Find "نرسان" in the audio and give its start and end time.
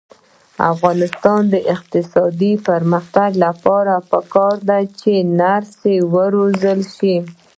5.39-5.97